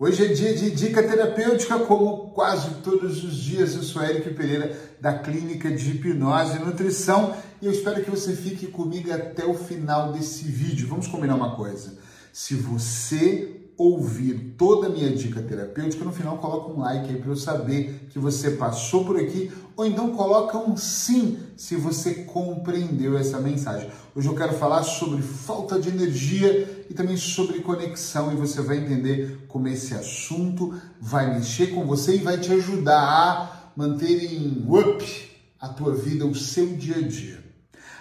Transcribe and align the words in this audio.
Hoje 0.00 0.24
é 0.24 0.28
dia 0.28 0.54
de 0.54 0.70
dica 0.70 1.02
terapêutica, 1.02 1.76
como 1.80 2.28
quase 2.28 2.70
todos 2.84 3.24
os 3.24 3.34
dias. 3.34 3.74
Eu 3.74 3.82
sou 3.82 4.00
Eric 4.00 4.32
Pereira, 4.32 4.78
da 5.00 5.18
Clínica 5.18 5.72
de 5.72 5.90
Hipnose 5.90 6.54
e 6.54 6.64
Nutrição, 6.64 7.34
e 7.60 7.66
eu 7.66 7.72
espero 7.72 8.04
que 8.04 8.08
você 8.08 8.32
fique 8.32 8.68
comigo 8.68 9.12
até 9.12 9.44
o 9.44 9.54
final 9.54 10.12
desse 10.12 10.44
vídeo. 10.44 10.86
Vamos 10.86 11.08
combinar 11.08 11.34
uma 11.34 11.56
coisa. 11.56 11.98
Se 12.32 12.54
você 12.54 13.56
ouvir 13.76 14.54
toda 14.56 14.86
a 14.86 14.90
minha 14.90 15.10
dica 15.10 15.42
terapêutica, 15.42 16.04
no 16.04 16.12
final 16.12 16.38
coloca 16.38 16.70
um 16.70 16.78
like 16.78 17.08
aí 17.08 17.20
para 17.20 17.30
eu 17.32 17.36
saber 17.36 18.06
que 18.10 18.20
você 18.20 18.52
passou 18.52 19.04
por 19.04 19.16
aqui, 19.16 19.50
ou 19.76 19.84
então 19.84 20.10
coloca 20.10 20.58
um 20.58 20.76
sim 20.76 21.38
se 21.56 21.74
você 21.74 22.14
compreendeu 22.14 23.18
essa 23.18 23.40
mensagem. 23.40 23.90
Hoje 24.14 24.28
eu 24.28 24.34
quero 24.36 24.52
falar 24.52 24.84
sobre 24.84 25.22
falta 25.22 25.78
de 25.80 25.88
energia 25.88 26.77
e 26.88 26.94
também 26.94 27.16
sobre 27.16 27.60
conexão 27.60 28.32
e 28.32 28.36
você 28.36 28.62
vai 28.62 28.78
entender 28.78 29.44
como 29.48 29.68
esse 29.68 29.94
assunto 29.94 30.74
vai 31.00 31.34
mexer 31.34 31.68
com 31.68 31.86
você 31.86 32.16
e 32.16 32.22
vai 32.22 32.38
te 32.38 32.52
ajudar 32.52 33.00
a 33.00 33.70
manter 33.76 34.32
em 34.32 34.66
up 34.68 35.28
a 35.60 35.68
tua 35.68 35.94
vida, 35.94 36.26
o 36.26 36.34
seu 36.34 36.74
dia 36.76 36.96
a 36.96 37.02
dia. 37.02 37.48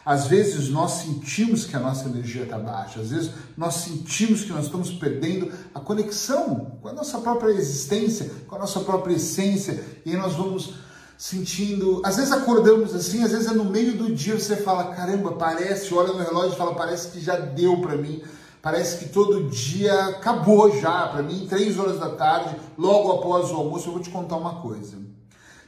Às 0.06 0.28
vezes 0.28 0.70
nós 0.70 0.92
sentimos 0.92 1.66
que 1.66 1.76
a 1.76 1.80
nossa 1.80 2.08
energia 2.08 2.44
está 2.44 2.58
baixa, 2.58 3.02
às 3.02 3.10
vezes 3.10 3.32
nós 3.58 3.74
sentimos 3.74 4.44
que 4.44 4.52
nós 4.52 4.66
estamos 4.66 4.90
perdendo 4.92 5.52
a 5.76 5.82
conexão 5.82 6.78
com 6.82 6.88
a 6.88 6.94
nossa 6.94 7.18
própria 7.20 7.52
existência, 7.52 8.32
com 8.48 8.56
a 8.56 8.60
nossa 8.60 8.80
própria 8.80 9.16
essência, 9.16 9.84
e 10.06 10.16
nós 10.16 10.34
vamos 10.34 10.76
sentindo. 11.18 12.02
Às 12.06 12.16
vezes 12.16 12.32
acordamos 12.32 12.96
assim, 12.96 13.22
às 13.22 13.32
vezes 13.32 13.48
é 13.48 13.54
no 13.54 13.66
meio 13.66 13.98
do 13.98 14.14
dia 14.16 14.40
você 14.40 14.56
fala: 14.56 14.96
caramba, 14.96 15.34
parece, 15.34 15.94
olha 15.94 16.14
no 16.14 16.20
relógio 16.20 16.54
e 16.54 16.58
fala: 16.58 16.74
parece 16.74 17.10
que 17.10 17.20
já 17.20 17.36
deu 17.36 17.82
para 17.82 17.98
mim. 17.98 18.22
Parece 18.68 18.98
que 18.98 19.08
todo 19.08 19.50
dia 19.50 19.94
acabou 20.08 20.78
já 20.82 21.08
para 21.08 21.24
mim, 21.24 21.48
três 21.48 21.80
horas 21.80 22.02
da 22.02 22.10
tarde, 22.10 22.54
logo 22.78 23.14
após 23.14 23.50
o 23.50 23.56
almoço. 23.56 23.88
Eu 23.88 23.94
vou 23.94 24.02
te 24.02 24.10
contar 24.10 24.36
uma 24.36 24.56
coisa. 24.56 24.98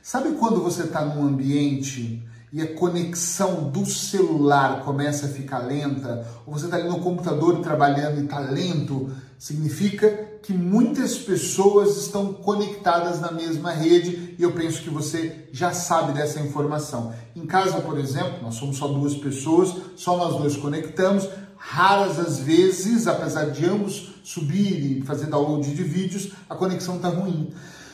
Sabe 0.03 0.31
quando 0.31 0.61
você 0.61 0.83
está 0.83 1.05
num 1.05 1.25
ambiente 1.25 2.21
e 2.51 2.61
a 2.61 2.75
conexão 2.75 3.69
do 3.69 3.85
celular 3.85 4.83
começa 4.83 5.27
a 5.27 5.29
ficar 5.29 5.59
lenta, 5.59 6.27
ou 6.45 6.51
você 6.51 6.65
está 6.65 6.75
ali 6.75 6.89
no 6.89 6.99
computador 6.99 7.61
trabalhando 7.61 8.19
e 8.19 8.25
está 8.25 8.39
lento, 8.39 9.09
significa 9.37 10.09
que 10.43 10.51
muitas 10.51 11.17
pessoas 11.17 11.95
estão 11.95 12.33
conectadas 12.33 13.21
na 13.21 13.31
mesma 13.31 13.71
rede 13.71 14.35
e 14.37 14.43
eu 14.43 14.51
penso 14.51 14.81
que 14.81 14.89
você 14.89 15.47
já 15.53 15.71
sabe 15.71 16.11
dessa 16.11 16.41
informação. 16.41 17.13
Em 17.33 17.45
casa, 17.45 17.79
por 17.79 17.97
exemplo, 17.97 18.41
nós 18.41 18.55
somos 18.55 18.75
só 18.75 18.89
duas 18.89 19.15
pessoas, 19.15 19.73
só 19.95 20.17
nós 20.17 20.35
dois 20.35 20.57
conectamos. 20.57 21.29
Raras 21.61 22.17
as 22.17 22.39
vezes, 22.39 23.05
apesar 23.05 23.51
de 23.51 23.65
ambos 23.65 24.13
subir 24.23 24.99
e 24.99 25.01
fazer 25.01 25.27
download 25.27 25.69
de 25.75 25.83
vídeos, 25.83 26.31
a 26.49 26.55
conexão 26.55 26.95
está 26.95 27.09
ruim. 27.09 27.53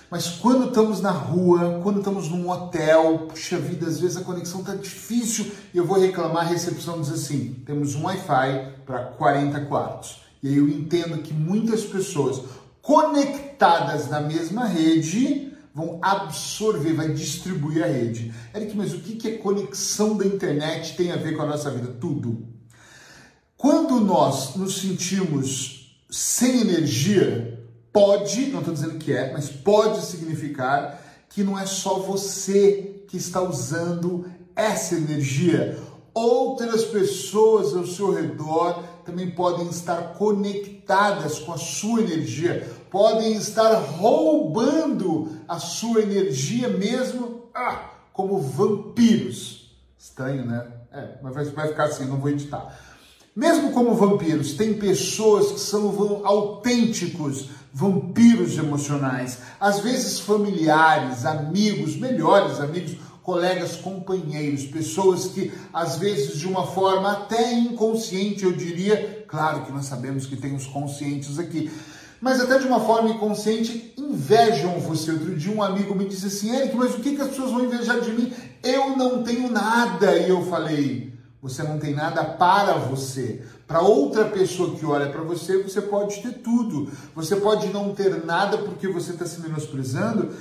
Mas 0.09 0.27
quando 0.27 0.67
estamos 0.67 1.01
na 1.01 1.09
rua, 1.09 1.79
quando 1.81 1.97
estamos 1.97 2.29
num 2.29 2.47
hotel, 2.49 3.27
puxa 3.27 3.57
vida, 3.57 3.87
às 3.87 3.99
vezes 3.99 4.17
a 4.17 4.23
conexão 4.23 4.61
está 4.61 4.75
difícil 4.75 5.51
e 5.73 5.77
eu 5.77 5.85
vou 5.85 5.99
reclamar, 5.99 6.45
a 6.45 6.49
recepção 6.49 7.01
diz 7.01 7.11
assim: 7.11 7.55
temos 7.65 7.95
um 7.95 8.05
Wi-Fi 8.05 8.73
para 8.85 9.05
40 9.05 9.59
quartos. 9.61 10.21
E 10.43 10.47
aí 10.47 10.57
eu 10.57 10.69
entendo 10.69 11.17
que 11.23 11.33
muitas 11.33 11.83
pessoas 11.83 12.43
conectadas 12.83 14.07
na 14.09 14.21
mesma 14.21 14.65
rede 14.65 15.51
vão 15.73 15.99
absorver, 16.01 16.93
vai 16.93 17.11
distribuir 17.11 17.83
a 17.83 17.87
rede. 17.87 18.31
Eric, 18.53 18.77
mas 18.77 18.93
o 18.93 18.99
que, 18.99 19.15
que 19.15 19.27
a 19.27 19.37
conexão 19.39 20.15
da 20.15 20.25
internet 20.25 20.95
tem 20.95 21.11
a 21.11 21.17
ver 21.17 21.35
com 21.35 21.41
a 21.41 21.47
nossa 21.47 21.71
vida? 21.71 21.87
Tudo. 21.99 22.47
Quando 23.65 23.99
nós 23.99 24.55
nos 24.55 24.77
sentimos 24.79 25.97
sem 26.07 26.61
energia, 26.61 27.67
pode, 27.91 28.45
não 28.51 28.59
estou 28.59 28.75
dizendo 28.75 28.99
que 28.99 29.11
é, 29.11 29.33
mas 29.33 29.49
pode 29.49 30.05
significar 30.05 31.01
que 31.27 31.43
não 31.43 31.57
é 31.57 31.65
só 31.65 31.97
você 31.97 33.03
que 33.07 33.17
está 33.17 33.41
usando 33.41 34.29
essa 34.55 34.93
energia. 34.93 35.79
Outras 36.13 36.85
pessoas 36.85 37.75
ao 37.75 37.87
seu 37.87 38.13
redor 38.13 38.83
também 39.03 39.31
podem 39.31 39.67
estar 39.69 40.13
conectadas 40.13 41.39
com 41.39 41.51
a 41.51 41.57
sua 41.57 42.01
energia, 42.01 42.69
podem 42.91 43.33
estar 43.33 43.73
roubando 43.79 45.39
a 45.47 45.57
sua 45.57 46.03
energia 46.03 46.69
mesmo, 46.69 47.49
ah, 47.51 47.89
como 48.13 48.37
vampiros. 48.37 49.75
Estranho, 49.97 50.45
né? 50.45 50.67
É, 50.91 51.17
mas 51.23 51.33
vai 51.33 51.67
ficar 51.67 51.85
assim, 51.85 52.05
não 52.05 52.17
vou 52.17 52.29
editar. 52.29 52.84
Mesmo 53.35 53.71
como 53.71 53.93
vampiros, 53.93 54.53
tem 54.53 54.73
pessoas 54.75 55.51
que 55.51 55.59
são 55.59 56.21
autênticos 56.23 57.49
vampiros 57.73 58.57
emocionais, 58.57 59.39
às 59.59 59.81
vezes 59.81 60.21
familiares, 60.21 61.25
amigos, 61.25 61.97
melhores 61.97 62.61
amigos, 62.61 62.95
colegas, 63.21 63.75
companheiros, 63.75 64.65
pessoas 64.65 65.25
que 65.25 65.51
às 65.73 65.97
vezes 65.97 66.37
de 66.37 66.47
uma 66.47 66.65
forma 66.65 67.11
até 67.11 67.53
inconsciente, 67.53 68.45
eu 68.45 68.53
diria, 68.53 69.25
claro 69.27 69.65
que 69.65 69.71
nós 69.73 69.87
sabemos 69.87 70.25
que 70.25 70.37
tem 70.37 70.55
os 70.55 70.65
conscientes 70.65 71.37
aqui, 71.37 71.69
mas 72.21 72.39
até 72.39 72.57
de 72.57 72.65
uma 72.65 72.79
forma 72.79 73.09
inconsciente 73.09 73.93
invejam 73.97 74.79
você. 74.79 75.11
Outro 75.11 75.35
dia 75.35 75.53
um 75.53 75.61
amigo 75.61 75.93
me 75.93 76.07
disse 76.07 76.27
assim, 76.27 76.55
Eric, 76.55 76.73
mas 76.77 76.95
o 76.95 76.99
que, 76.99 77.15
que 77.15 77.21
as 77.21 77.27
pessoas 77.27 77.51
vão 77.51 77.65
invejar 77.65 77.99
de 77.99 78.11
mim? 78.13 78.31
Eu 78.63 78.95
não 78.95 79.21
tenho 79.21 79.51
nada. 79.51 80.15
E 80.17 80.29
eu 80.29 80.45
falei, 80.45 81.14
você 81.45 81.61
não 81.61 81.77
tem 81.77 81.93
nada 81.93 82.23
para 82.23 82.73
você. 82.73 83.43
Para 83.67 83.79
outra 83.79 84.25
pessoa 84.25 84.75
que 84.75 84.83
olha 84.83 85.11
para 85.11 85.21
você, 85.21 85.61
você 85.61 85.79
pode 85.79 86.19
ter 86.19 86.39
tudo. 86.39 86.91
Você 87.13 87.35
pode 87.35 87.67
não 87.67 87.93
ter 87.93 88.25
nada 88.25 88.57
porque 88.57 88.87
você 88.87 89.11
está 89.11 89.27
se 89.27 89.39
menosprezando, 89.41 90.31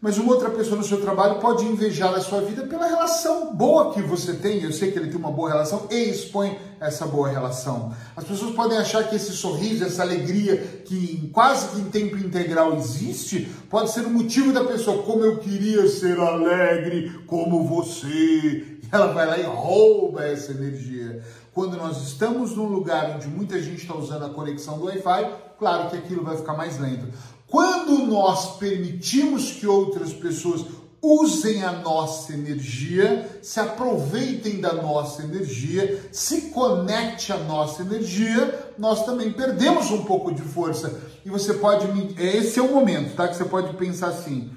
mas 0.00 0.16
uma 0.16 0.32
outra 0.32 0.50
pessoa 0.50 0.76
no 0.76 0.84
seu 0.84 1.00
trabalho 1.00 1.40
pode 1.40 1.64
invejar 1.64 2.14
a 2.14 2.20
sua 2.20 2.40
vida 2.40 2.62
pela 2.68 2.86
relação 2.86 3.52
boa 3.52 3.92
que 3.92 4.00
você 4.00 4.34
tem. 4.34 4.62
Eu 4.62 4.72
sei 4.72 4.92
que 4.92 4.98
ele 4.98 5.08
tem 5.08 5.16
uma 5.16 5.32
boa 5.32 5.48
relação 5.48 5.88
e 5.90 5.96
expõe 6.10 6.56
essa 6.78 7.04
boa 7.04 7.28
relação. 7.28 7.92
As 8.16 8.22
pessoas 8.22 8.54
podem 8.54 8.78
achar 8.78 9.08
que 9.08 9.16
esse 9.16 9.32
sorriso, 9.32 9.82
essa 9.82 10.02
alegria 10.02 10.56
que 10.84 11.30
quase 11.32 11.70
que 11.70 11.80
em 11.80 11.90
tempo 11.90 12.16
integral 12.16 12.76
existe, 12.76 13.48
pode 13.68 13.90
ser 13.90 14.02
o 14.02 14.10
motivo 14.10 14.52
da 14.52 14.62
pessoa, 14.62 15.02
como 15.02 15.24
eu 15.24 15.38
queria 15.38 15.88
ser 15.88 16.20
alegre 16.20 17.10
como 17.26 17.66
você 17.66 18.73
ela 18.94 19.12
vai 19.12 19.26
lá 19.26 19.38
e 19.38 19.42
rouba 19.42 20.24
essa 20.24 20.52
energia. 20.52 21.20
Quando 21.52 21.76
nós 21.76 22.00
estamos 22.02 22.56
num 22.56 22.66
lugar 22.66 23.16
onde 23.16 23.26
muita 23.26 23.60
gente 23.60 23.82
está 23.82 23.96
usando 23.96 24.24
a 24.24 24.30
conexão 24.30 24.78
do 24.78 24.84
Wi-Fi, 24.84 25.30
claro 25.58 25.90
que 25.90 25.96
aquilo 25.96 26.22
vai 26.22 26.36
ficar 26.36 26.54
mais 26.54 26.78
lento. 26.78 27.06
Quando 27.48 28.06
nós 28.06 28.56
permitimos 28.56 29.52
que 29.52 29.66
outras 29.66 30.12
pessoas 30.12 30.64
usem 31.02 31.62
a 31.62 31.72
nossa 31.72 32.32
energia, 32.32 33.40
se 33.42 33.60
aproveitem 33.60 34.60
da 34.60 34.72
nossa 34.72 35.22
energia, 35.22 36.08
se 36.10 36.42
conecte 36.50 37.32
à 37.32 37.36
nossa 37.36 37.82
energia, 37.82 38.72
nós 38.78 39.04
também 39.04 39.32
perdemos 39.32 39.90
um 39.90 40.04
pouco 40.04 40.32
de 40.32 40.42
força. 40.42 41.00
E 41.24 41.30
você 41.30 41.54
pode 41.54 41.88
me. 41.88 42.14
Esse 42.18 42.58
é 42.58 42.62
o 42.62 42.72
momento, 42.72 43.14
tá? 43.14 43.28
Que 43.28 43.36
você 43.36 43.44
pode 43.44 43.76
pensar 43.76 44.08
assim 44.08 44.50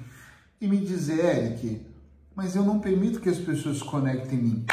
e 0.60 0.66
me 0.66 0.78
dizer, 0.78 1.24
Eric, 1.24 1.87
mas 2.38 2.54
eu 2.54 2.62
não 2.62 2.78
permito 2.78 3.18
que 3.18 3.28
as 3.28 3.36
pessoas 3.36 3.82
conectem 3.82 4.38
em 4.38 4.42
mim. 4.42 4.66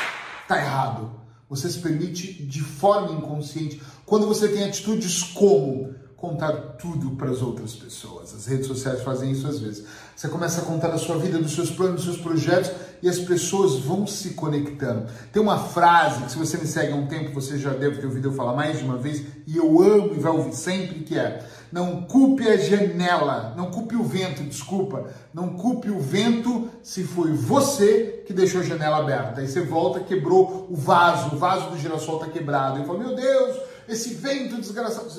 Tá 0.47 0.55
errado. 0.59 1.09
Você 1.49 1.67
se 1.67 1.79
permite 1.79 2.31
de 2.43 2.61
forma 2.61 3.17
inconsciente 3.17 3.81
quando 4.05 4.27
você 4.27 4.47
tem 4.49 4.65
atitudes 4.65 5.23
como 5.23 5.95
contar 6.15 6.51
tudo 6.77 7.15
para 7.15 7.31
as 7.31 7.41
outras 7.41 7.73
pessoas. 7.73 8.35
As 8.35 8.45
redes 8.45 8.67
sociais 8.67 9.01
fazem 9.01 9.31
isso 9.31 9.47
às 9.47 9.59
vezes. 9.59 9.83
Você 10.15 10.27
começa 10.27 10.61
a 10.61 10.65
contar 10.65 10.91
a 10.91 10.99
sua 10.99 11.17
vida, 11.17 11.39
dos 11.39 11.55
seus 11.55 11.71
planos, 11.71 12.05
dos 12.05 12.13
seus 12.13 12.17
projetos 12.17 12.71
e 13.01 13.09
as 13.09 13.17
pessoas 13.17 13.79
vão 13.79 14.05
se 14.05 14.35
conectando. 14.35 15.07
Tem 15.33 15.41
uma 15.41 15.57
frase 15.57 16.23
que 16.23 16.31
se 16.33 16.37
você 16.37 16.57
me 16.57 16.67
segue 16.67 16.93
há 16.93 16.95
um 16.95 17.07
tempo, 17.07 17.33
você 17.33 17.57
já 17.57 17.73
deve 17.73 17.97
ter 17.97 18.05
ouvido 18.05 18.27
eu 18.27 18.33
falar 18.33 18.55
mais 18.55 18.77
de 18.77 18.83
uma 18.83 18.97
vez 18.97 19.23
e 19.47 19.57
eu 19.57 19.81
amo 19.81 20.13
e 20.13 20.19
vai 20.19 20.31
ouvir 20.31 20.53
sempre 20.53 20.99
que 20.99 21.17
é 21.17 21.43
não 21.75 22.03
culpe 22.03 22.47
a 22.47 22.55
janela, 22.55 23.53
não 23.57 23.69
culpe 23.69 23.97
o 23.97 24.03
vento, 24.03 24.41
desculpa. 24.43 25.07
Não 25.33 25.57
culpe 25.57 25.89
o 25.89 25.99
vento 25.99 26.69
se 26.81 27.03
foi 27.03 27.33
você 27.33 28.23
que 28.25 28.31
deixou 28.31 28.61
a 28.61 28.63
janela 28.63 28.99
aberta. 28.99 29.41
Aí 29.41 29.47
você 29.49 29.59
volta, 29.59 29.99
quebrou 29.99 30.67
o 30.69 30.75
vaso, 30.77 31.35
o 31.35 31.37
vaso 31.37 31.71
do 31.71 31.77
girassol 31.77 32.21
está 32.21 32.31
quebrado. 32.31 32.79
E 32.79 32.85
fala, 32.85 32.99
meu 32.99 33.13
Deus, 33.13 33.57
esse 33.89 34.13
vento 34.13 34.55
desgraçado. 34.55 35.09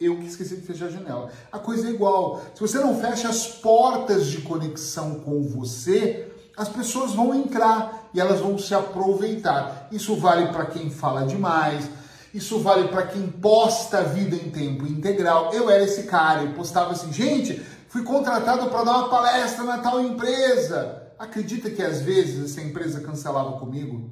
Eu 0.00 0.16
que 0.16 0.28
esqueci 0.28 0.56
de 0.56 0.62
fechar 0.62 0.86
a 0.86 0.90
janela. 0.90 1.30
A 1.52 1.58
coisa 1.58 1.86
é 1.86 1.90
igual. 1.90 2.40
Se 2.54 2.62
você 2.62 2.78
não 2.78 2.98
fecha 2.98 3.28
as 3.28 3.46
portas 3.46 4.26
de 4.28 4.40
conexão 4.40 5.16
com 5.16 5.42
você, 5.42 6.32
as 6.56 6.70
pessoas 6.70 7.12
vão 7.12 7.34
entrar 7.34 8.08
e 8.14 8.20
elas 8.20 8.40
vão 8.40 8.56
se 8.56 8.74
aproveitar. 8.74 9.86
Isso 9.92 10.16
vale 10.16 10.50
para 10.50 10.64
quem 10.64 10.88
fala 10.88 11.26
demais, 11.26 11.90
isso 12.32 12.58
vale 12.60 12.88
para 12.88 13.06
quem 13.06 13.28
posta 13.28 13.98
a 13.98 14.02
vida 14.02 14.36
em 14.36 14.50
tempo 14.50 14.86
integral. 14.86 15.52
Eu 15.52 15.70
era 15.70 15.84
esse 15.84 16.04
cara, 16.04 16.42
eu 16.42 16.52
postava 16.52 16.92
assim, 16.92 17.12
gente, 17.12 17.60
fui 17.88 18.02
contratado 18.02 18.68
para 18.68 18.84
dar 18.84 18.98
uma 18.98 19.08
palestra 19.08 19.64
na 19.64 19.78
tal 19.78 20.00
empresa. 20.00 21.10
Acredita 21.18 21.70
que 21.70 21.82
às 21.82 22.02
vezes 22.02 22.44
essa 22.50 22.60
empresa 22.60 23.00
cancelava 23.00 23.58
comigo? 23.58 24.10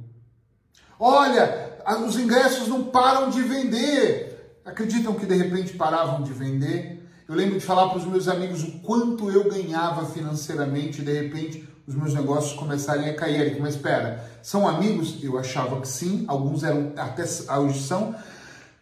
Olha, 0.98 1.78
os 2.06 2.18
ingressos 2.18 2.68
não 2.68 2.84
param 2.84 3.30
de 3.30 3.42
vender. 3.42 4.60
Acreditam 4.64 5.14
que 5.14 5.26
de 5.26 5.36
repente 5.36 5.74
paravam 5.74 6.22
de 6.22 6.32
vender? 6.32 7.06
Eu 7.28 7.34
lembro 7.34 7.58
de 7.58 7.64
falar 7.64 7.88
para 7.88 7.98
os 7.98 8.04
meus 8.04 8.28
amigos 8.28 8.62
o 8.62 8.78
quanto 8.80 9.30
eu 9.30 9.50
ganhava 9.50 10.06
financeiramente 10.06 11.02
de 11.02 11.12
repente 11.12 11.68
os 11.86 11.94
meus 11.94 12.12
negócios 12.12 12.52
começarem 12.54 13.08
a 13.08 13.14
cair. 13.14 13.40
Eric, 13.40 13.60
mas 13.60 13.74
espera, 13.74 14.24
são 14.42 14.66
amigos? 14.66 15.22
Eu 15.22 15.38
achava 15.38 15.80
que 15.80 15.88
sim, 15.88 16.24
alguns 16.26 16.62
eram 16.64 16.92
até 16.96 17.24
hoje 17.58 17.82
são, 17.82 18.14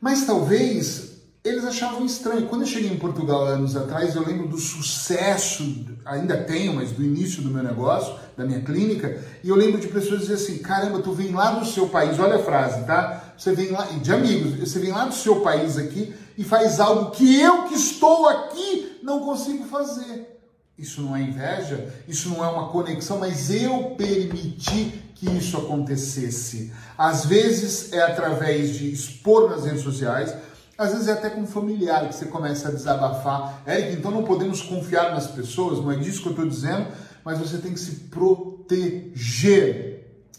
mas 0.00 0.24
talvez 0.24 1.14
eles 1.44 1.64
achavam 1.64 2.06
estranho. 2.06 2.46
Quando 2.46 2.62
eu 2.62 2.66
cheguei 2.66 2.90
em 2.90 2.98
Portugal 2.98 3.44
anos 3.44 3.76
atrás, 3.76 4.16
eu 4.16 4.26
lembro 4.26 4.48
do 4.48 4.56
sucesso, 4.56 5.84
ainda 6.04 6.38
tenho, 6.38 6.72
mas 6.72 6.90
do 6.90 7.04
início 7.04 7.42
do 7.42 7.50
meu 7.50 7.62
negócio, 7.62 8.14
da 8.34 8.46
minha 8.46 8.62
clínica, 8.62 9.22
e 9.42 9.50
eu 9.50 9.54
lembro 9.54 9.78
de 9.78 9.88
pessoas 9.88 10.20
dizer 10.20 10.34
assim: 10.34 10.58
caramba, 10.58 11.00
tu 11.00 11.12
vem 11.12 11.32
lá 11.32 11.50
do 11.50 11.66
seu 11.66 11.88
país, 11.88 12.18
olha 12.18 12.36
a 12.36 12.42
frase, 12.42 12.86
tá? 12.86 13.34
Você 13.36 13.52
vem 13.52 13.70
lá, 13.70 13.84
de 13.84 14.10
amigos, 14.10 14.58
você 14.58 14.78
vem 14.78 14.90
lá 14.90 15.04
do 15.04 15.14
seu 15.14 15.40
país 15.42 15.76
aqui 15.76 16.14
e 16.36 16.42
faz 16.42 16.80
algo 16.80 17.10
que 17.10 17.38
eu 17.38 17.64
que 17.64 17.74
estou 17.74 18.26
aqui 18.26 18.98
não 19.02 19.20
consigo 19.20 19.64
fazer. 19.64 20.33
Isso 20.76 21.00
não 21.02 21.14
é 21.14 21.22
inveja, 21.22 21.94
isso 22.08 22.28
não 22.28 22.44
é 22.44 22.48
uma 22.48 22.68
conexão, 22.68 23.18
mas 23.18 23.50
eu 23.50 23.94
permiti 23.96 25.02
que 25.14 25.30
isso 25.30 25.56
acontecesse. 25.56 26.72
Às 26.98 27.24
vezes 27.26 27.92
é 27.92 28.02
através 28.02 28.76
de 28.76 28.92
expor 28.92 29.48
nas 29.48 29.64
redes 29.64 29.82
sociais, 29.82 30.34
às 30.76 30.90
vezes 30.92 31.06
é 31.06 31.12
até 31.12 31.30
com 31.30 31.42
um 31.42 31.46
familiar 31.46 32.08
que 32.08 32.14
você 32.16 32.26
começa 32.26 32.66
a 32.68 32.72
desabafar. 32.72 33.62
Eric, 33.66 33.92
então 33.92 34.10
não 34.10 34.24
podemos 34.24 34.60
confiar 34.62 35.12
nas 35.12 35.28
pessoas, 35.28 35.78
não 35.78 35.92
é 35.92 35.96
disso 35.96 36.20
que 36.22 36.26
eu 36.26 36.32
estou 36.32 36.48
dizendo, 36.48 36.88
mas 37.24 37.38
você 37.38 37.58
tem 37.58 37.72
que 37.72 37.78
se 37.78 37.92
proteger. 38.10 39.94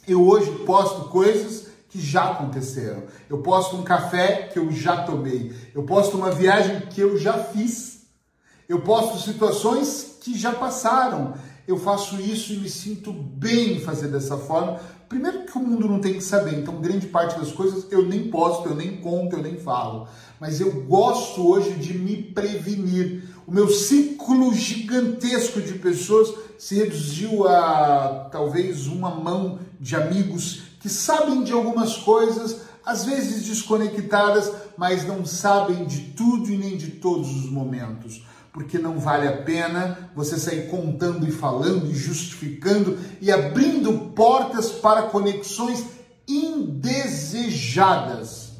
Eu 0.06 0.28
hoje 0.28 0.52
posto 0.66 1.06
coisas 1.10 1.68
que 1.90 2.02
já 2.02 2.32
aconteceram. 2.32 3.04
Eu 3.30 3.38
posto 3.38 3.78
um 3.78 3.84
café 3.84 4.50
que 4.52 4.60
eu 4.60 4.70
já 4.70 5.04
tomei. 5.04 5.56
Eu 5.74 5.84
posto 5.84 6.18
uma 6.18 6.30
viagem 6.30 6.82
que 6.82 7.00
eu 7.00 7.18
já 7.18 7.34
fiz. 7.34 8.05
Eu 8.68 8.82
posto 8.82 9.20
situações 9.20 10.18
que 10.22 10.36
já 10.36 10.52
passaram. 10.52 11.36
Eu 11.68 11.78
faço 11.78 12.20
isso 12.20 12.52
e 12.52 12.58
me 12.58 12.70
sinto 12.70 13.14
bem 13.14 13.74
em 13.74 13.80
fazer 13.80 14.08
dessa 14.08 14.38
forma. 14.38 14.80
Primeiro 15.08 15.46
que 15.46 15.56
o 15.56 15.62
mundo 15.62 15.88
não 15.88 16.00
tem 16.00 16.14
que 16.14 16.24
saber, 16.24 16.60
então 16.60 16.82
grande 16.82 17.06
parte 17.08 17.40
das 17.40 17.52
coisas 17.52 17.86
eu 17.92 18.04
nem 18.08 18.30
posto, 18.30 18.70
eu 18.70 18.76
nem 18.76 18.98
conto, 18.98 19.36
eu 19.36 19.44
nem 19.44 19.58
falo. 19.58 20.08
Mas 20.40 20.60
eu 20.60 20.84
gosto 20.84 21.48
hoje 21.48 21.74
de 21.74 21.96
me 21.96 22.24
prevenir. 22.24 23.24
O 23.46 23.52
meu 23.52 23.70
ciclo 23.70 24.52
gigantesco 24.54 25.62
de 25.62 25.74
pessoas 25.74 26.34
se 26.58 26.76
reduziu 26.76 27.48
a 27.48 28.30
talvez 28.32 28.88
uma 28.88 29.12
mão 29.12 29.60
de 29.80 29.96
amigos 29.96 30.64
que 30.80 30.90
sabem 30.90 31.44
de 31.44 31.52
algumas 31.52 31.98
coisas, 31.98 32.62
às 32.84 33.06
vezes 33.06 33.48
desconectadas, 33.48 34.52
mas 34.76 35.06
não 35.06 35.24
sabem 35.24 35.86
de 35.86 36.02
tudo 36.16 36.52
e 36.52 36.58
nem 36.58 36.78
de 36.78 36.92
todos 36.92 37.30
os 37.30 37.50
momentos 37.50 38.24
porque 38.56 38.80
não 38.80 39.00
vale 39.02 39.28
a 39.28 39.36
pena 39.36 40.10
você 40.16 40.40
sair 40.40 40.70
contando 40.70 41.28
e 41.28 41.32
falando 41.32 41.92
e 41.92 41.94
justificando 41.94 42.98
e 43.20 43.30
abrindo 43.30 44.12
portas 44.16 44.72
para 44.72 45.10
conexões 45.10 45.86
indesejadas. 46.26 48.54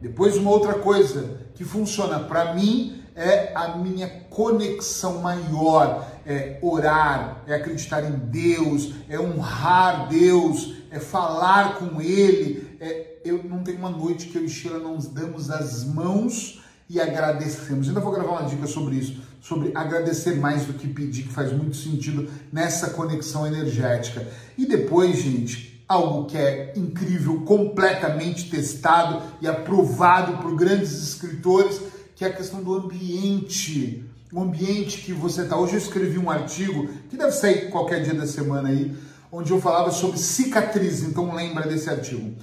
Depois, 0.00 0.38
uma 0.38 0.50
outra 0.50 0.78
coisa 0.78 1.38
que 1.54 1.64
funciona 1.64 2.18
para 2.18 2.54
mim 2.54 3.02
é 3.14 3.52
a 3.54 3.76
minha 3.76 4.08
conexão 4.30 5.20
maior, 5.20 6.10
é 6.24 6.58
orar, 6.62 7.42
é 7.46 7.56
acreditar 7.56 8.04
em 8.04 8.18
Deus, 8.18 8.94
é 9.06 9.20
honrar 9.20 10.08
Deus, 10.08 10.76
é 10.90 10.98
falar 10.98 11.74
com 11.74 12.00
Ele. 12.00 12.74
É, 12.80 13.18
eu 13.22 13.44
não 13.44 13.62
tenho 13.62 13.80
uma 13.80 13.90
noite 13.90 14.28
que 14.28 14.38
eu 14.38 14.46
e 14.46 14.48
Sheila 14.48 14.78
não 14.78 14.96
damos 14.96 15.50
as 15.50 15.84
mãos 15.84 16.63
e 16.94 17.00
agradecemos. 17.00 17.88
Ainda 17.88 17.98
vou 17.98 18.12
gravar 18.12 18.40
uma 18.40 18.48
dica 18.48 18.68
sobre 18.68 18.94
isso, 18.94 19.20
sobre 19.40 19.72
agradecer 19.74 20.36
mais 20.36 20.64
do 20.64 20.74
que 20.74 20.86
pedir, 20.86 21.24
que 21.24 21.32
faz 21.32 21.52
muito 21.52 21.76
sentido 21.76 22.30
nessa 22.52 22.90
conexão 22.90 23.44
energética. 23.44 24.24
E 24.56 24.64
depois, 24.64 25.16
gente, 25.16 25.84
algo 25.88 26.26
que 26.26 26.38
é 26.38 26.72
incrível, 26.76 27.40
completamente 27.40 28.48
testado 28.48 29.20
e 29.40 29.48
aprovado 29.48 30.38
por 30.38 30.54
grandes 30.54 30.92
escritores, 30.92 31.80
que 32.14 32.24
é 32.24 32.28
a 32.28 32.32
questão 32.32 32.62
do 32.62 32.72
ambiente. 32.72 34.04
O 34.32 34.40
ambiente 34.40 35.00
que 35.00 35.12
você 35.12 35.42
está. 35.42 35.56
Hoje 35.56 35.74
eu 35.74 35.78
escrevi 35.78 36.16
um 36.16 36.30
artigo 36.30 36.88
que 37.10 37.16
deve 37.16 37.32
sair 37.32 37.70
qualquer 37.70 38.04
dia 38.04 38.14
da 38.14 38.26
semana 38.26 38.68
aí, 38.68 38.96
onde 39.32 39.50
eu 39.50 39.60
falava 39.60 39.90
sobre 39.90 40.16
cicatriz. 40.18 41.02
Então 41.02 41.34
lembra 41.34 41.66
desse 41.66 41.90
artigo. 41.90 42.34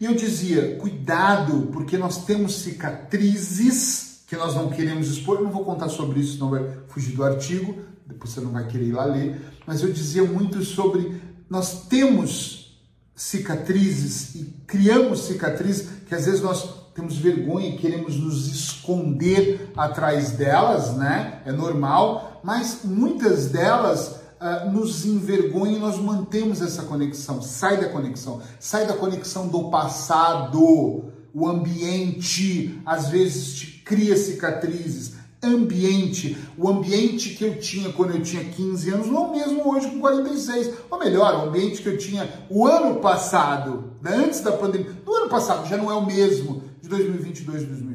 E 0.00 0.06
eu 0.06 0.14
dizia, 0.14 0.76
cuidado, 0.76 1.68
porque 1.72 1.98
nós 1.98 2.24
temos 2.24 2.62
cicatrizes 2.62 4.22
que 4.26 4.34
nós 4.34 4.54
não 4.54 4.70
queremos 4.70 5.08
expor. 5.08 5.36
Eu 5.36 5.44
não 5.44 5.50
vou 5.50 5.64
contar 5.64 5.90
sobre 5.90 6.20
isso, 6.20 6.34
senão 6.34 6.48
vai 6.48 6.64
fugir 6.88 7.14
do 7.14 7.22
artigo, 7.22 7.76
depois 8.06 8.32
você 8.32 8.40
não 8.40 8.50
vai 8.50 8.66
querer 8.66 8.86
ir 8.86 8.92
lá 8.92 9.04
ler. 9.04 9.38
Mas 9.66 9.82
eu 9.82 9.92
dizia 9.92 10.24
muito 10.24 10.64
sobre 10.64 11.20
nós 11.50 11.86
temos 11.88 12.80
cicatrizes 13.14 14.36
e 14.36 14.54
criamos 14.66 15.26
cicatrizes 15.26 15.88
que 16.08 16.14
às 16.14 16.24
vezes 16.24 16.40
nós 16.40 16.80
temos 16.94 17.18
vergonha 17.18 17.68
e 17.68 17.76
queremos 17.76 18.16
nos 18.16 18.46
esconder 18.46 19.70
atrás 19.76 20.30
delas, 20.30 20.96
né? 20.96 21.42
É 21.44 21.52
normal, 21.52 22.40
mas 22.42 22.80
muitas 22.84 23.46
delas 23.48 24.20
uh, 24.40 24.70
nos 24.70 25.04
envergonha 25.04 25.76
e 25.76 25.80
nós 25.80 25.98
mantemos 25.98 26.62
essa 26.62 26.82
conexão. 26.82 27.42
Sai 27.42 27.78
da 27.78 27.88
conexão, 27.88 28.40
sai 28.58 28.86
da 28.86 28.94
conexão 28.94 29.48
do 29.48 29.70
passado. 29.70 31.04
O 31.32 31.46
ambiente 31.46 32.80
às 32.84 33.08
vezes 33.08 33.54
te 33.54 33.66
cria 33.84 34.16
cicatrizes. 34.16 35.20
Ambiente, 35.42 36.36
o 36.58 36.68
ambiente 36.68 37.30
que 37.30 37.42
eu 37.42 37.58
tinha 37.58 37.90
quando 37.92 38.14
eu 38.14 38.22
tinha 38.22 38.44
15 38.44 38.90
anos, 38.90 39.06
não 39.06 39.32
mesmo 39.32 39.66
hoje 39.70 39.88
com 39.88 39.98
46. 39.98 40.70
Ou 40.90 40.98
melhor, 40.98 41.34
o 41.34 41.48
ambiente 41.48 41.80
que 41.80 41.88
eu 41.88 41.96
tinha 41.96 42.28
o 42.50 42.66
ano 42.66 43.00
passado, 43.00 43.92
né, 44.02 44.16
antes 44.16 44.40
da 44.40 44.52
pandemia. 44.52 44.90
No 45.06 45.14
ano 45.14 45.28
passado 45.30 45.66
já 45.66 45.78
não 45.78 45.90
é 45.90 45.94
o 45.94 46.04
mesmo 46.04 46.62
de 46.82 46.88
2022 46.90 47.62
e 47.62 47.66
2023. 47.66 47.89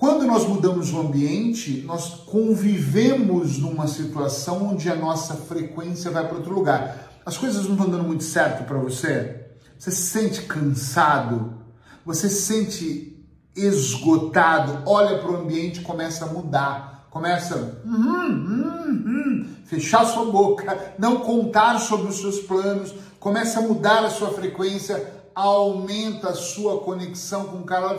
Quando 0.00 0.24
nós 0.24 0.48
mudamos 0.48 0.90
o 0.94 0.98
ambiente, 0.98 1.82
nós 1.86 2.22
convivemos 2.24 3.58
numa 3.58 3.86
situação 3.86 4.70
onde 4.70 4.88
a 4.88 4.96
nossa 4.96 5.34
frequência 5.34 6.10
vai 6.10 6.26
para 6.26 6.38
outro 6.38 6.54
lugar. 6.54 7.10
As 7.24 7.36
coisas 7.36 7.64
não 7.64 7.72
estão 7.72 7.90
dando 7.90 8.04
muito 8.04 8.24
certo 8.24 8.64
para 8.64 8.78
você? 8.78 9.44
Você 9.78 9.90
se 9.90 10.04
sente 10.04 10.42
cansado? 10.44 11.52
Você 12.02 12.30
se 12.30 12.40
sente 12.40 13.26
esgotado? 13.54 14.84
Olha 14.86 15.18
para 15.18 15.32
o 15.32 15.36
ambiente 15.36 15.80
e 15.80 15.84
começa 15.84 16.24
a 16.24 16.28
mudar. 16.28 17.06
Começa 17.10 17.82
hum, 17.84 17.92
hum, 17.94 19.04
hum, 19.06 19.46
fechar 19.66 20.06
sua 20.06 20.24
boca, 20.24 20.94
não 20.98 21.18
contar 21.18 21.78
sobre 21.78 22.08
os 22.08 22.20
seus 22.20 22.38
planos, 22.38 22.94
começa 23.18 23.58
a 23.58 23.62
mudar 23.62 24.02
a 24.04 24.10
sua 24.10 24.30
frequência, 24.30 25.19
aumenta 25.40 26.28
a 26.28 26.34
sua 26.34 26.80
conexão 26.80 27.44
com 27.44 27.58
o 27.58 27.64
cara. 27.64 27.96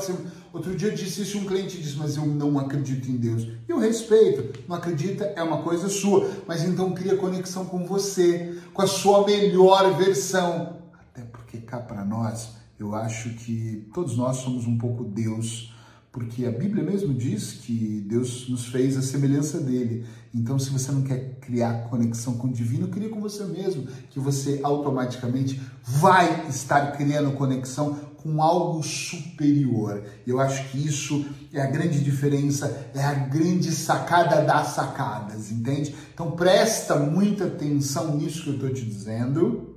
Outro 0.53 0.75
dia 0.75 0.91
disse 0.91 1.21
isso 1.24 1.39
um 1.39 1.45
cliente 1.45 1.77
disse, 1.81 1.95
mas 1.98 2.17
eu 2.17 2.25
não 2.25 2.60
acredito 2.60 3.10
em 3.10 3.17
Deus. 3.17 3.43
E 3.43 3.69
eu 3.69 3.79
respeito, 3.79 4.60
não 4.67 4.75
acredita 4.75 5.25
é 5.36 5.41
uma 5.41 5.62
coisa 5.62 5.89
sua, 5.89 6.29
mas 6.48 6.63
então 6.63 6.93
cria 6.93 7.15
conexão 7.15 7.65
com 7.65 7.86
você, 7.86 8.57
com 8.74 8.81
a 8.81 8.88
sua 8.88 9.25
melhor 9.25 9.98
versão. 9.98 10.77
Até 10.93 11.24
porque 11.24 11.57
cá 11.57 11.79
para 11.79 12.05
nós, 12.05 12.55
eu 12.79 12.93
acho 12.93 13.29
que 13.31 13.88
todos 13.93 14.17
nós 14.17 14.38
somos 14.38 14.65
um 14.67 14.77
pouco 14.77 15.03
Deus 15.03 15.71
porque 16.12 16.46
a 16.46 16.51
Bíblia 16.51 16.84
mesmo 16.84 17.13
diz 17.13 17.53
que 17.53 18.03
Deus 18.06 18.50
nos 18.50 18.65
fez 18.65 18.98
a 18.98 19.01
semelhança 19.01 19.62
dele. 19.62 20.06
Então, 20.34 20.60
se 20.60 20.70
você 20.70 20.91
não 20.91 21.03
quer 21.03 21.38
criar 21.39 21.89
conexão 21.89 22.34
com 22.34 22.48
o 22.48 22.51
divino, 22.51 22.89
cria 22.89 23.08
com 23.08 23.22
você 23.22 23.46
mesmo, 23.46 23.88
que 24.10 24.20
você 24.20 24.60
automaticamente 24.62 25.62
vai 25.82 26.48
estar 26.50 26.91
criando 26.98 27.32
conexão 27.32 28.12
com 28.18 28.41
algo 28.41 28.84
superior. 28.84 30.03
Eu 30.27 30.41
acho 30.41 30.70
que 30.70 30.86
isso 30.86 31.25
é 31.53 31.62
a 31.62 31.68
grande 31.68 32.03
diferença, 32.03 32.89
é 32.94 33.01
a 33.01 33.13
grande 33.13 33.72
sacada 33.72 34.41
das 34.41 34.68
sacadas, 34.68 35.50
entende? 35.50 35.96
Então, 36.13 36.32
presta 36.32 36.98
muita 36.98 37.46
atenção 37.46 38.18
nisso 38.18 38.44
que 38.44 38.50
eu 38.50 38.56
estou 38.56 38.74
te 38.74 38.86
dizendo. 38.86 39.75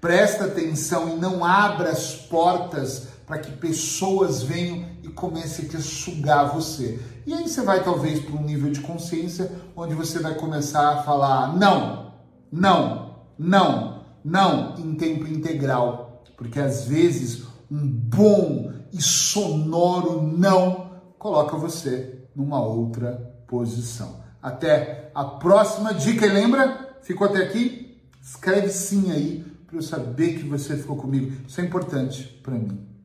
Presta 0.00 0.46
atenção 0.46 1.16
e 1.16 1.20
não 1.20 1.44
abra 1.44 1.90
as 1.90 2.12
portas 2.14 3.08
para 3.26 3.38
que 3.38 3.50
pessoas 3.52 4.42
venham 4.42 4.84
e 5.06 5.12
comecem 5.12 5.68
a 5.74 5.80
sugar 5.80 6.52
você. 6.52 7.00
E 7.24 7.32
aí 7.32 7.48
você 7.48 7.62
vai 7.62 7.82
talvez 7.82 8.20
para 8.20 8.36
um 8.36 8.42
nível 8.42 8.70
de 8.70 8.80
consciência 8.80 9.50
onde 9.74 9.94
você 9.94 10.18
vai 10.18 10.34
começar 10.34 10.90
a 10.90 11.02
falar 11.02 11.56
não, 11.56 12.14
não, 12.50 13.16
não, 13.38 14.04
não 14.24 14.74
em 14.78 14.94
tempo 14.94 15.26
integral, 15.26 16.24
porque 16.36 16.58
às 16.58 16.86
vezes 16.86 17.44
um 17.70 17.86
bom 17.86 18.72
e 18.92 19.00
sonoro 19.00 20.22
não 20.22 20.90
coloca 21.18 21.56
você 21.56 22.28
numa 22.34 22.60
outra 22.60 23.34
posição. 23.46 24.20
Até 24.42 25.10
a 25.14 25.24
próxima 25.24 25.94
dica 25.94 26.26
lembra? 26.26 26.98
Ficou 27.02 27.26
até 27.26 27.38
aqui? 27.38 28.00
Escreve 28.20 28.68
sim 28.70 29.10
aí 29.10 29.44
para 29.66 29.76
eu 29.76 29.82
saber 29.82 30.38
que 30.38 30.48
você 30.48 30.76
ficou 30.76 30.96
comigo. 30.96 31.32
Isso 31.46 31.60
é 31.60 31.64
importante 31.64 32.24
para 32.42 32.54
mim. 32.54 32.95